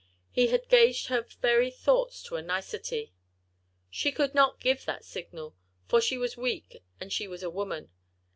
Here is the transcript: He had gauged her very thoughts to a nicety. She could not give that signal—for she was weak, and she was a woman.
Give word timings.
He 0.31 0.47
had 0.47 0.67
gauged 0.67 1.09
her 1.09 1.21
very 1.21 1.69
thoughts 1.69 2.23
to 2.23 2.35
a 2.35 2.41
nicety. 2.41 3.13
She 3.91 4.11
could 4.11 4.33
not 4.33 4.59
give 4.59 4.83
that 4.85 5.05
signal—for 5.05 6.01
she 6.01 6.17
was 6.17 6.35
weak, 6.35 6.81
and 6.99 7.13
she 7.13 7.27
was 7.27 7.43
a 7.43 7.51
woman. 7.51 7.91